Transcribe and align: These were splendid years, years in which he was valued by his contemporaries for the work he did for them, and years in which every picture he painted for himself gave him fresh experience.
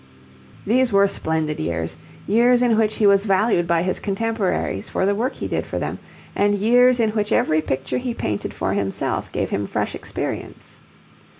These 0.65 0.91
were 0.91 1.07
splendid 1.07 1.59
years, 1.59 1.95
years 2.25 2.63
in 2.63 2.75
which 2.75 2.95
he 2.95 3.05
was 3.05 3.23
valued 3.23 3.67
by 3.67 3.83
his 3.83 3.99
contemporaries 3.99 4.89
for 4.89 5.05
the 5.05 5.13
work 5.13 5.35
he 5.35 5.47
did 5.47 5.67
for 5.67 5.77
them, 5.77 5.99
and 6.35 6.55
years 6.55 6.99
in 6.99 7.11
which 7.11 7.31
every 7.31 7.61
picture 7.61 7.99
he 7.99 8.15
painted 8.15 8.51
for 8.51 8.73
himself 8.73 9.31
gave 9.31 9.51
him 9.51 9.67
fresh 9.67 9.93
experience. 9.93 10.81